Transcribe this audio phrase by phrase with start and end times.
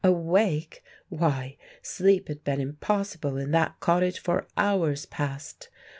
[0.03, 0.81] Awake!
[1.09, 5.69] why, sleep had been impossible in that cottage for hours past!